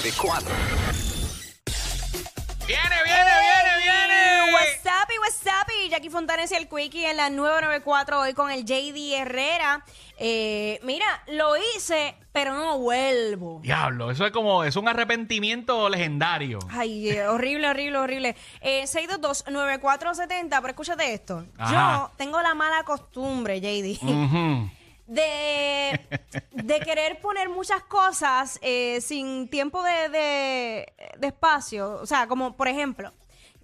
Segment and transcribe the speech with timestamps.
[0.00, 0.48] 94.
[2.66, 4.52] Viene, viene, viene, viene.
[4.54, 8.32] What's up y what's up y Jackie Fontanes y el Quickie en la 994 hoy
[8.32, 9.84] con el JD Herrera.
[10.16, 13.60] Eh, mira, lo hice, pero no vuelvo.
[13.62, 16.60] Diablo, eso es como, es un arrepentimiento legendario.
[16.70, 18.36] Ay, eh, horrible, horrible, horrible.
[18.62, 21.44] Eh, 622-9470, pero escúchate esto.
[21.58, 22.08] Ajá.
[22.08, 24.70] Yo tengo la mala costumbre, JD, Ujú.
[25.08, 25.49] de,
[26.52, 32.00] de querer poner muchas cosas eh, sin tiempo de, de, de espacio.
[32.00, 33.12] O sea, como por ejemplo,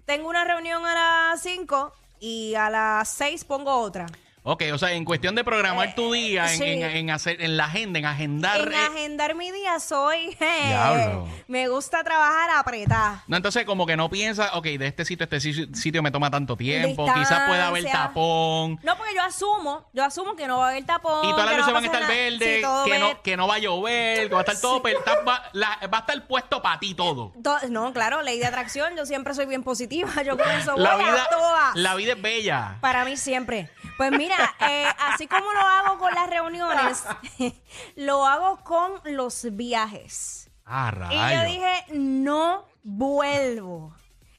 [0.05, 4.07] tengo una reunión a las 5 y a las 6 pongo otra.
[4.49, 6.63] Ok, o sea, en cuestión de programar tu día, en, sí.
[6.63, 8.61] en- en hacer, en la agenda, en agendar.
[8.61, 10.37] En eh, agendar mi día soy...
[10.39, 11.27] eh, Diablo.
[11.49, 13.25] me gusta trabajar apretada.
[13.27, 16.11] no, entonces como que no piensa, ok, de este sitio a este si- sitio me
[16.11, 18.79] toma tanto tiempo, quizás pueda haber tapón.
[18.83, 21.25] No, porque yo asumo, yo asumo que no va a haber tapón.
[21.27, 22.29] Y todas las que no luces va van a pasar estar nada.
[22.29, 23.13] verdes, todo que, verde.
[23.13, 25.79] no, que no va a llover, que va a estar todo, pero está- va, la-
[25.93, 27.33] va a estar puesto para ti todo.
[27.43, 30.95] To- No, claro, ley de atracción, yo siempre soy bien positiva, yo con eso La
[30.95, 31.75] voy a vida, todas.
[31.75, 32.77] la vida es bella.
[32.79, 33.69] Para mí siempre.
[33.97, 37.03] Pues mira, eh, así como lo hago con las reuniones,
[37.95, 40.49] lo hago con los viajes.
[40.65, 41.43] Ah, Y yo rayo.
[41.43, 43.93] dije, no vuelvo.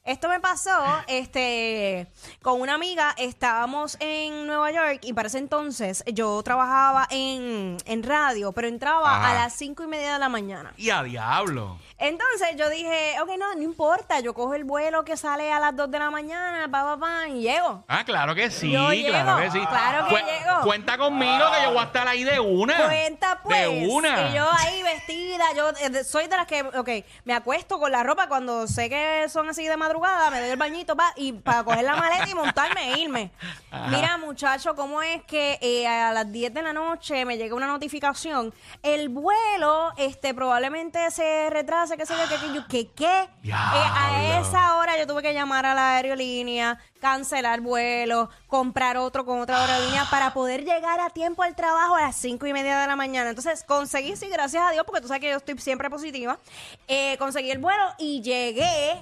[0.05, 0.71] Esto me pasó
[1.07, 2.11] este,
[2.41, 8.03] con una amiga, estábamos en Nueva York y para ese entonces yo trabajaba en, en
[8.03, 9.31] radio, pero entraba Ajá.
[9.31, 10.73] a las cinco y media de la mañana.
[10.77, 11.77] Y a diablo.
[11.99, 15.75] Entonces yo dije, ok, no, no importa, yo cojo el vuelo que sale a las
[15.75, 17.83] 2 de la mañana, pa, pa, pa, y llego.
[17.89, 19.59] Ah, claro que sí, Yo claro que sí.
[19.67, 20.61] claro que llego.
[20.63, 22.85] Cuenta conmigo que yo voy a estar ahí de una.
[22.85, 23.59] Cuenta pues.
[23.59, 24.29] De una.
[24.29, 26.89] Y yo ahí vestida, yo eh, de- soy de las que, ok,
[27.25, 30.57] me acuesto con la ropa cuando sé que son así de madrugada, me doy el
[30.57, 33.31] bañito pa, y para coger la maleta y montarme e irme.
[33.89, 37.67] Mira, muchacho, ¿cómo es que eh, a las 10 de la noche me llega una
[37.67, 38.53] notificación?
[38.83, 41.49] El vuelo, este, probablemente se
[41.89, 43.49] retrase, qué sé yo, qué, qué, yo, ¿qué, qué?
[43.49, 49.25] Eh, a esa hora yo tuve que llamar a la aerolínea, cancelar vuelo, comprar otro
[49.25, 52.79] con otra aerolínea para poder llegar a tiempo al trabajo a las cinco y media
[52.79, 53.29] de la mañana.
[53.29, 56.37] Entonces conseguí, sí, gracias a Dios, porque tú sabes que yo estoy siempre positiva,
[56.87, 59.01] eh, conseguí el vuelo y llegué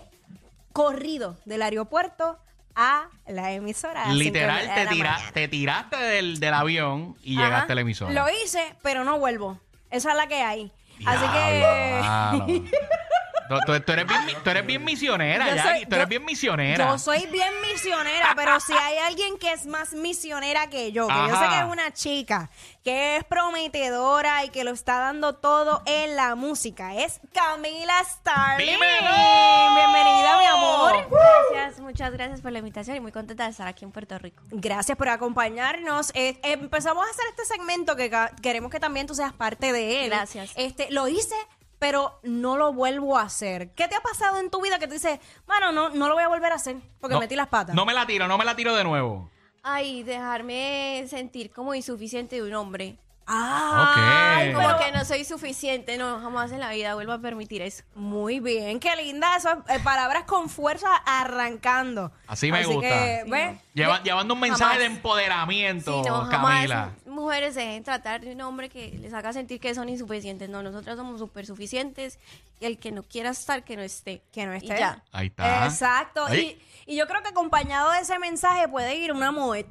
[0.74, 2.38] corrido del aeropuerto
[2.76, 4.04] a la emisora.
[4.04, 7.46] a Literal, te, tira- te tiraste del, del avión y Ajá.
[7.46, 8.12] llegaste a la emisora.
[8.14, 9.60] Lo hice, pero no vuelvo.
[9.90, 10.72] Esa es la que hay.
[11.06, 12.64] Así que...
[13.50, 16.86] Tú, tú- tú eres bien, tú eres bien misionera, soy- Tú eres yo- bien misionera.
[16.88, 21.14] Yo soy bien misionera, pero si hay alguien que es más misionera que yo, que
[21.14, 22.50] yo sé que es una chica
[22.84, 28.66] que es prometedora y que lo está dando todo en la música, es Camila Starling.
[28.66, 29.76] ¡Dímelo!
[29.76, 31.08] Bienvenida, mi amor.
[31.54, 34.42] Gracias, muchas gracias por la invitación y muy contenta de estar aquí en Puerto Rico.
[34.52, 36.12] Gracias por acompañarnos.
[36.14, 38.10] Eh, empezamos a hacer este segmento que
[38.42, 40.10] queremos que también tú seas parte de él.
[40.10, 40.52] Gracias.
[40.56, 41.36] Este, lo hice,
[41.80, 43.72] pero no lo vuelvo a hacer.
[43.72, 46.24] ¿Qué te ha pasado en tu vida que tú dices, bueno, no, no lo voy
[46.24, 47.76] a volver a hacer porque No, metí las patas?
[47.76, 49.30] No me la tiro, no me la tiro de nuevo.
[49.64, 52.98] Ay, dejarme sentir como insuficiente de un hombre.
[53.28, 54.54] Ah, Ok.
[54.56, 57.84] Como que no soy suficiente, no, jamás en la vida vuelvo a permitir eso.
[57.96, 59.36] Muy bien, qué linda.
[59.36, 62.12] Eso es, eh, palabras con fuerza arrancando.
[62.28, 62.82] Así me gusta.
[62.82, 63.32] Que, Sí.
[63.32, 63.60] ¿ves?
[63.74, 64.80] Lleva- llevando un mensaje Jamás.
[64.80, 66.92] de empoderamiento, Sí, no, jamás Camila.
[67.06, 70.50] mujeres se dejen tratar de un hombre que les haga sentir que son insuficientes.
[70.50, 72.20] No, nosotras somos súper suficientes
[72.60, 74.22] y el que no quiera estar, que no esté.
[74.32, 74.80] Que no Y esté.
[74.80, 75.04] ya.
[75.12, 75.66] Ahí está.
[75.66, 76.34] Exacto.
[76.34, 79.66] Y, y yo creo que acompañado de ese mensaje puede ir una moet.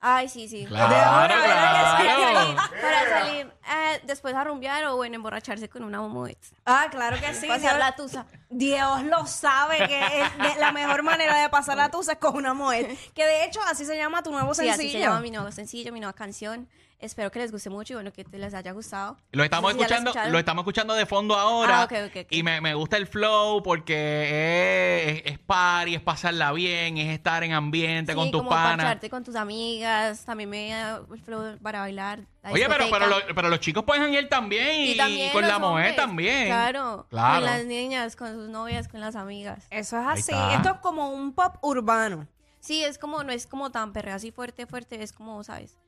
[0.00, 0.64] Ay, sí, sí.
[0.66, 1.34] Claro, claro.
[1.34, 6.38] salir, para salir, eh, después a rumbear o bueno, emborracharse con una momuet.
[6.64, 7.46] Ah, claro que sí.
[7.46, 8.24] Pasar la tusa.
[8.50, 12.34] Dios lo sabe que es de- la mejor manera de pasar la tusa es con
[12.36, 12.86] una moet.
[13.14, 14.72] Que de hecho así se llama tu nuevo Sí, sencillo.
[14.88, 16.68] así se llama mi nuevo sencillo, mi nueva canción.
[16.98, 19.16] Espero que les guste mucho y bueno, que te les haya gustado.
[19.32, 20.32] Lo estamos No sé si ya la escuchando, escucharon.
[20.32, 21.80] lo estamos escuchando de fondo ahora.
[21.80, 22.26] Ah, ok, ok, ok.
[22.28, 27.42] Y me, me gusta el flow porque es, es party, es pasarla bien, es estar
[27.42, 28.76] en ambiente Sí, con tus como panas.
[28.76, 30.24] parcharte con tus amigas.
[30.26, 32.20] También me da el flow para bailar.
[32.42, 33.28] La Oye, pero, pero, discoteca.
[33.28, 35.96] lo- pero los chicos pueden ir también y, y también con los la mujer hombres.
[35.96, 36.46] también.
[36.46, 37.34] Claro, Claro.
[37.36, 39.66] Con las niñas, con sus novias, con las amigas.
[39.70, 40.20] Eso es así.
[40.32, 40.54] está.
[40.54, 42.26] Esto es como un pop urbano.
[42.60, 45.78] Sí, es como, no es como tan perrea así fuerte, fuerte, es como, ¿sabes?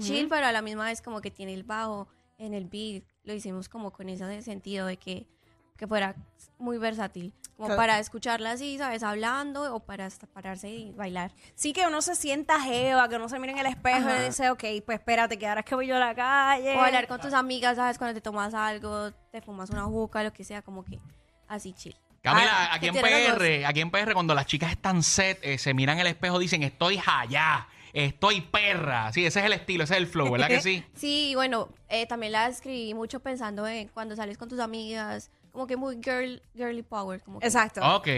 [0.00, 2.08] Chill, pero a la misma vez como que tiene el bajo
[2.38, 3.04] en el beat.
[3.22, 5.28] Lo hicimos como con ese sentido de que,
[5.76, 6.14] que fuera
[6.58, 7.32] muy versátil.
[7.56, 7.80] Como Claro.
[7.80, 9.04] para escucharla así, ¿sabes?
[9.04, 11.30] Hablando o para hasta pararse y bailar.
[11.54, 14.22] Sí que uno se sienta jeva, que uno se mire en el espejo Ajá.
[14.22, 16.74] y dice, ok, pues espérate, que ahora es que voy yo a la calle.
[16.76, 17.96] O hablar con tus amigas, ¿sabes?
[17.96, 20.98] Cuando te tomas algo, te fumas una juca, lo que sea, como que
[21.46, 21.94] así chill.
[22.22, 25.74] Camila, Ah, aquí en PR, aquí en PR, cuando las chicas están set, eh, se
[25.74, 29.12] miran en el espejo, dicen, estoy allá, estoy perra.
[29.12, 30.84] Sí, ese es el estilo, ese es el flow, ¿verdad que sí?
[30.94, 35.66] Sí, bueno, eh, también la escribí mucho pensando en cuando sales con tus amigas, como
[35.68, 37.22] que muy girl, girly power.
[37.22, 37.80] Como que- Exacto.
[37.96, 38.08] Ok.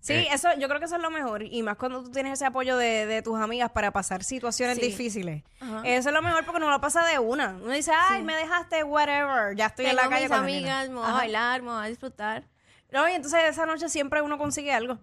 [0.00, 0.28] Sí, Eh.
[0.32, 1.42] eso, yo creo que eso es lo mejor.
[1.42, 4.86] Y más cuando tú tienes ese apoyo de, de tus amigas para pasar situaciones Sí.
[4.86, 5.42] difíciles.
[5.60, 5.82] Ajá.
[5.84, 7.56] Eso es lo mejor porque no lo pasa de una.
[7.62, 8.24] Uno dice, ay, Sí.
[8.24, 9.54] me dejaste, whatever.
[9.54, 10.58] Ya estoy en Tengo la calle mis con la nena".
[10.80, 11.16] amigas, me voy a Ajá.
[11.18, 12.44] bailar, me voy a disfrutar.
[12.96, 14.98] No, y entonces esa noche siempre uno consigue algo.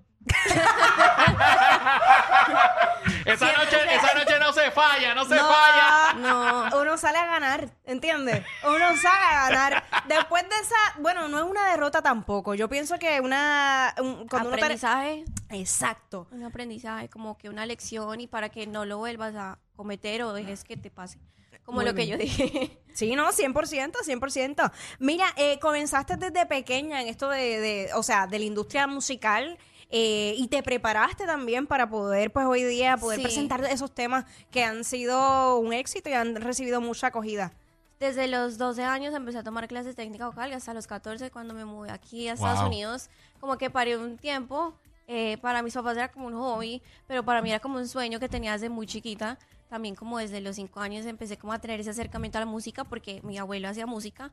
[3.25, 6.13] Esa noche, esa noche no se falla, no se No, falla.
[6.15, 6.81] No.
[6.81, 8.43] Uno sale a ganar, ¿entiendes?
[8.63, 9.83] Uno sale a ganar.
[10.07, 12.55] Después de esa, bueno, no es una derrota tampoco.
[12.55, 16.27] Yo pienso que una un- cuando uno te- aprendizaje, Exacto.
[16.31, 20.33] un aprendizaje, como que una lección y para que no lo vuelvas a cometer o
[20.33, 21.17] dejes que te pase.
[21.65, 22.17] Como Muy lo que bien.
[22.17, 22.79] yo dije.
[22.93, 24.71] Sí, no, 100%, 100%.
[24.99, 29.57] Mira, eh, comenzaste desde pequeña en esto de, de, o sea, de la industria musical
[29.89, 33.23] eh, y te preparaste también para poder, pues hoy día, poder Sí.
[33.23, 37.51] presentar esos temas que han sido un éxito y han recibido mucha acogida.
[37.99, 41.31] Desde los 12 años empecé a tomar clases de técnica vocal y hasta los 14
[41.31, 42.67] cuando me mudé aquí a Estados Wow.
[42.67, 43.09] Unidos,
[43.39, 44.75] como que paré un tiempo.
[45.07, 48.19] eh, para mis papás era como un hobby, pero para mí era como un sueño
[48.21, 49.37] que tenía desde muy chiquita.
[49.73, 52.83] También como desde los 5 años empecé como a tener ese acercamiento a la música
[52.83, 54.31] porque mi abuelo hacía música,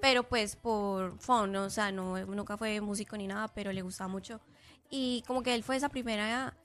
[0.00, 1.62] pero pues por fun, ¿no?
[1.62, 4.40] o sea, no, nunca fue músico ni nada, pero le gustaba mucho.
[4.90, 6.56] Y como que él fue esa primera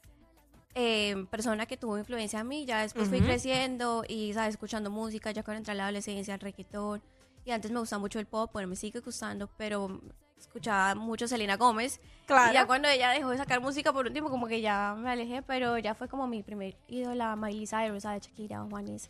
[0.74, 2.66] eh, persona que tuvo influencia en mí.
[2.66, 3.28] Ya después fui Ujú.
[3.28, 4.56] creciendo y, ¿sabes?
[4.56, 7.04] Escuchando música, ya cuando entré a la adolescencia, el reggaetón.
[7.46, 10.02] Y antes me gustaba mucho el pop, bueno, me sigue gustando, pero
[10.38, 12.00] escuchaba mucho Selena Gómez.
[12.26, 12.52] Claro.
[12.52, 15.10] Y ya cuando ella dejó de sacar música por un tiempo, como que ya me
[15.10, 18.24] alejé, pero ya fue como mi primer ídola, Miley Cyrus, ¿sabes?
[18.26, 19.10] Shakira, Juanes.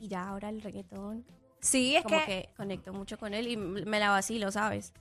[0.00, 1.24] Y ya ahora el reggaetón,
[1.60, 4.94] Sí, es como que, que, conecto mucho con él y me la vacilo, ¿sabes?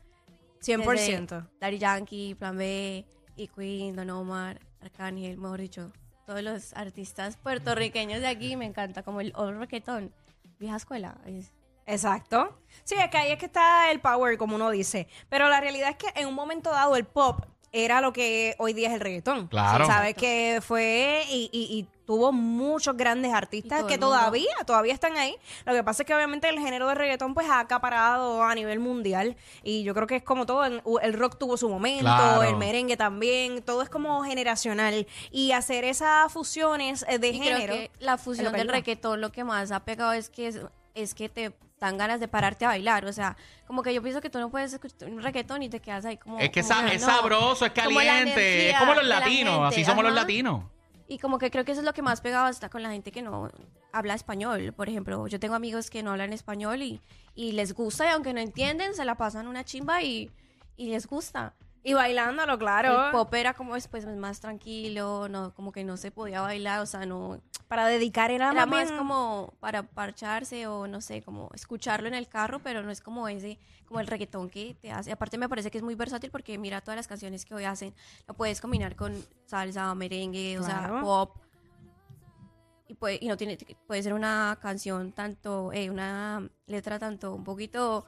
[0.61, 0.83] 100%.
[0.85, 3.05] Desde Daddy Yankee, Plan B,
[3.37, 5.93] y Queen, Don Omar, Arcángel, mejor dicho,
[6.25, 10.13] todos los artistas puertorriqueños de aquí me encanta, como el old reggaetón,
[10.59, 11.17] vieja escuela.
[11.25, 11.53] es-
[11.89, 12.57] Exacto.
[12.83, 15.07] Sí, es que ahí es que está el power, como uno dice.
[15.29, 18.73] Pero la realidad es que en un momento dado el pop era lo que hoy
[18.73, 19.47] día es el reggaetón.
[19.47, 19.85] Claro.
[19.85, 25.15] Sabes que fue y, y- y tuvo muchos grandes artistas que el todavía, todavía están
[25.17, 25.35] ahí.
[25.65, 28.79] Lo que pasa es que obviamente el género de reggaetón pues ha acaparado a nivel
[28.79, 29.35] mundial.
[29.61, 32.41] Y yo creo que es como todo, en- el rock tuvo su momento, Claro.
[32.41, 35.05] el merengue también, todo es como generacional.
[35.29, 37.73] Y hacer esas fusiones eh, de Y creo género.
[37.75, 40.59] que la fusión del reggaetón lo que más ha pegado es que es,
[40.95, 44.21] es que te dan ganas de pararte a bailar, o sea, como que yo pienso
[44.21, 46.39] que tú no puedes escuchar un reggaetón y te quedas ahí como...
[46.39, 47.07] Es que como es no.
[47.07, 48.71] sabroso, es caliente.
[48.71, 50.63] Es como los la latinos, así somos los latinos.
[51.07, 53.11] Y como que creo que eso es lo que más pegado está con la gente
[53.11, 53.49] que no
[53.91, 54.73] habla español.
[54.73, 57.01] Por ejemplo, yo tengo amigos que no hablan español y,
[57.33, 60.29] y les gusta y aunque no entienden, se la pasan una chimba y,
[60.77, 61.55] y les gusta.
[61.83, 63.05] Y bailándolo, claro.
[63.05, 66.85] El pop era como después más tranquilo, no como que no se podía bailar, o
[66.85, 67.41] sea, no...
[67.69, 72.15] Para dedicar era, Era más bien- como para parcharse o no sé, como escucharlo en
[72.15, 75.11] el carro, pero no es como ese, como el reggaetón que te hace.
[75.11, 77.93] Aparte me parece que es muy versátil porque mira todas las canciones que hoy hacen,
[78.27, 79.13] lo puedes combinar con
[79.45, 81.01] salsa, merengue, o sea, Claro.
[81.01, 81.37] pop.
[82.87, 83.55] Y puede, y no tiene,
[83.87, 88.05] puede ser una canción tanto, eh, una letra tanto un poquito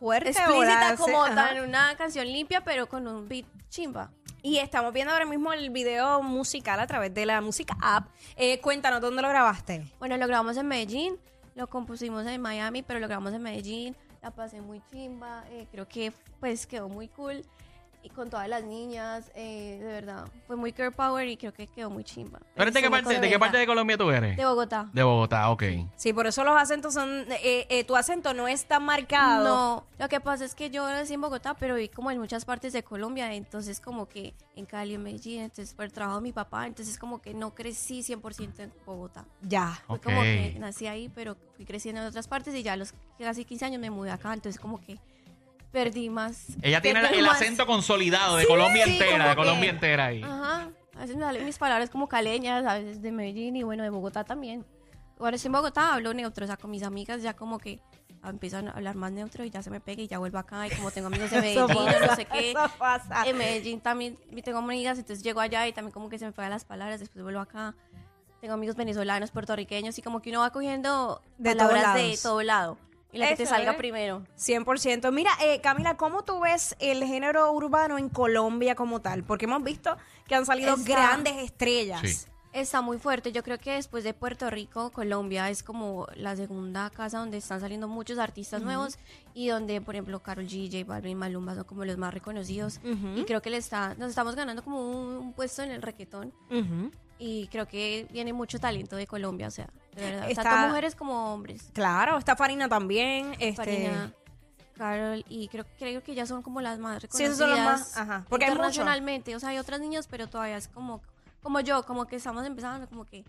[0.00, 1.34] fuerte explícita como ajá.
[1.34, 4.10] tan una canción limpia, pero con un beat chimba.
[4.42, 8.08] Y estamos viendo ahora mismo el video musical a través de la música app.
[8.36, 9.84] Eh, cuéntanos, ¿dónde lo grabaste?
[9.98, 11.18] Bueno, lo grabamos en Medellín,
[11.54, 13.94] lo compusimos en Miami, pero lo grabamos en Medellín.
[14.22, 17.44] La pasé muy chimba, eh, creo que pues quedó muy cool.
[18.02, 21.66] Y con todas las niñas, eh, de verdad, fue muy girl power y creo que
[21.66, 22.40] quedó muy chimba.
[22.54, 23.38] ¿Pero de qué, parte, de qué contenta.
[23.38, 24.36] parte de Colombia tú eres?
[24.38, 24.88] De Bogotá.
[24.94, 25.62] De Bogotá, ok.
[25.96, 27.26] Sí, por eso los acentos son...
[27.30, 29.44] eh, eh, tu acento no es tan marcado.
[29.44, 32.46] No, lo que pasa es que yo nací en Bogotá, pero viví como en muchas
[32.46, 36.22] partes de Colombia, entonces como que en Cali, en Medellín, entonces por el trabajo de
[36.22, 39.26] mi papá, entonces como que no crecí 100% en Bogotá.
[39.42, 39.78] Ya.
[39.86, 40.04] Fue Ok.
[40.04, 43.44] como que nací ahí, pero fui creciendo en otras partes y ya a los casi
[43.44, 44.98] 15 años me mudé acá, entonces como que
[45.72, 46.46] perdí más.
[46.62, 50.22] Ella tiene el acento consolidado de Colombia sí, entera, como de que- Colombia entera ahí.
[50.22, 53.82] Ajá, a veces me salen mis palabras como caleñas, a veces de Medellín y bueno,
[53.82, 54.64] de Bogotá también.
[55.18, 57.80] Ahora estoy en Bogotá, hablo neutro, o sea, con mis amigas ya como que
[58.24, 60.70] empiezan a hablar más neutro y ya se me pega y ya vuelvo acá y
[60.70, 62.50] como tengo amigos de Medellín, o no pasa, sé qué.
[62.50, 63.22] eso pasa.
[63.26, 66.50] En Medellín también tengo amigas, entonces llego allá y también como que se me pegan
[66.50, 67.74] las palabras, después vuelvo acá.
[68.40, 72.78] Tengo amigos venezolanos, puertorriqueños y como que uno va cogiendo De palabras de todo lado.
[73.12, 73.76] Y la que te salga ¿eh?
[73.76, 74.22] primero.
[74.38, 75.10] 100%.
[75.12, 79.24] Mira, eh, Camila, ¿cómo tú ves el género urbano en Colombia como tal?
[79.24, 82.00] Porque hemos visto que han salido Está- grandes estrellas.
[82.02, 82.26] Sí.
[82.52, 83.30] Está muy fuerte.
[83.30, 87.60] Yo creo que después de Puerto Rico, Colombia es como la segunda casa donde están
[87.60, 88.98] saliendo muchos artistas nuevos
[89.34, 92.80] y donde, por ejemplo, Carol G, J Balvin, Maluma son como los más reconocidos.
[92.84, 93.20] Ujú.
[93.20, 96.32] Y creo que le está, nos estamos ganando como un, un puesto en el reggaetón.
[96.50, 96.90] Ujú.
[97.20, 99.68] Y creo que viene mucho talento de Colombia, o sea,
[100.00, 100.30] de verdad.
[100.30, 101.70] Está- Tanto mujeres como hombres.
[101.72, 103.32] Claro, está Farina también.
[103.38, 104.12] Este, Farina,
[104.76, 107.64] Carol y creo, creo que ya son como las más Sí, reconocidas esas son las
[107.80, 109.36] más- ajá, porque hay internacionalmente.
[109.36, 111.02] O sea, hay otras niñas, pero todavía es como,
[111.42, 113.24] como yo, como que estamos empezando, como que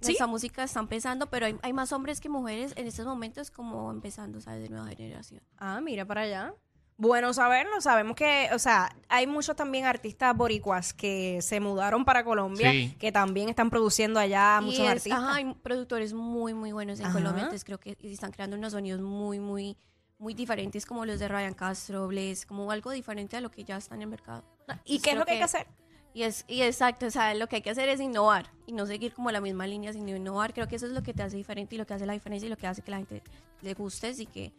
[0.00, 0.08] Sí.
[0.08, 3.90] nuestra música está empezando, pero hay, hay más hombres que mujeres en estos momentos como
[3.90, 4.62] empezando, ¿sabes?
[4.62, 5.40] De nueva generación.
[5.58, 6.54] Ah, mira para allá.
[6.98, 12.22] Bueno saberlo, sabemos que, o sea, hay muchos también artistas boricuas que se mudaron para
[12.22, 12.94] Colombia, Sí.
[13.00, 15.18] que también están produciendo allá Y muchos es- artistas.
[15.18, 17.14] Ajá, hay productores muy, muy buenos en Ajá.
[17.14, 19.76] Colombia, entonces creo que están creando unos sonidos muy, muy,
[20.18, 23.78] muy diferentes como los de Ryan Castro, Bless, como algo diferente a lo que ya
[23.78, 24.44] está en el mercado.
[24.84, 25.66] ¿Y qué es creo lo que hay que que- hacer?
[26.14, 28.86] Y es y exacto, o sea, lo que hay que hacer es innovar y no
[28.86, 30.52] seguir como la misma línea, sino innovar.
[30.52, 32.46] Creo que eso es lo que te hace diferente y lo que hace la diferencia
[32.46, 33.22] y lo que hace que la gente
[33.62, 34.52] le guste y que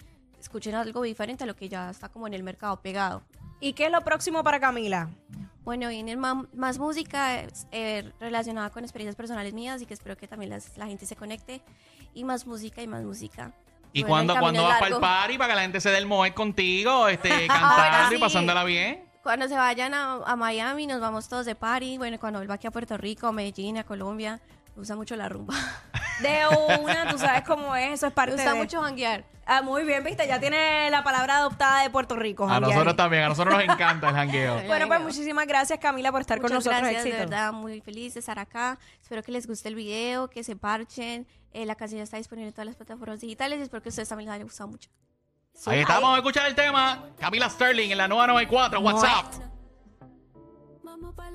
[0.43, 3.23] escuchen algo diferente a lo que ya está como en el mercado pegado.
[3.59, 5.09] ¿Y qué es lo próximo para Camila?
[5.63, 10.49] Bueno, viene más música eh, relacionada con experiencias personales mías y que espero que también
[10.49, 11.61] las- la gente se conecte.
[12.13, 13.53] Y más música y más música.
[13.93, 16.05] ¿Y Bueno, camino cuando vas para el party para que la gente se dé el
[16.05, 18.21] moed contigo, este, cantando y sí.
[18.21, 19.05] pasándola bien?
[19.23, 21.97] Cuando se vayan a, a Miami, nos vamos todos de party.
[21.97, 24.41] Bueno, cuando vuelva aquí a Puerto Rico, a Medellín, a Colombia,
[24.75, 25.55] me gusta mucho la rumba.
[26.21, 26.47] De
[26.81, 28.57] una, tú sabes cómo es, eso es Me parte gusta de...
[28.57, 29.25] mucho janguear.
[29.45, 32.45] Ah, muy bien, viste, ya tiene la palabra adoptada de Puerto Rico.
[32.45, 32.71] A janguear.
[32.71, 34.61] nosotros también, a nosotros nos encanta el jangueo.
[34.67, 36.81] Bueno, pues muchísimas gracias Camila por estar con Muchas nosotros.
[36.81, 38.79] gracias, de verdad, muy feliz de estar acá.
[39.01, 41.27] Espero que les guste el video, que se parchen.
[41.51, 43.91] Eh, la canción ya está disponible en todas las plataformas digitales y espero que a
[43.91, 44.89] ustedes también les haya gustado mucho.
[45.67, 47.09] Ahí está, vamos a escuchar el tema.
[47.19, 49.25] Camila Sterling en la nueva 94, WhatsApp.
[50.83, 51.29] Vamos pa'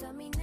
[0.00, 0.37] Mañana,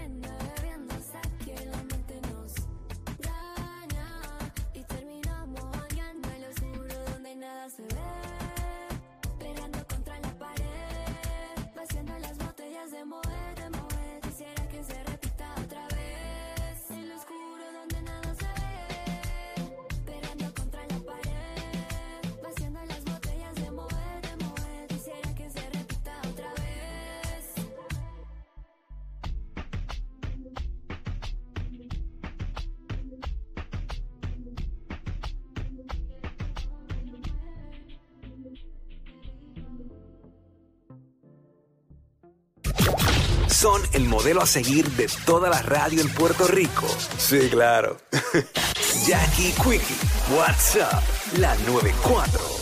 [43.48, 46.88] Son el modelo a seguir de toda la radio en Puerto Rico.
[47.18, 47.98] Sí, claro.
[49.08, 49.96] Jackie Quickie,
[50.36, 51.04] WhatsApp,
[51.38, 52.54] la 94.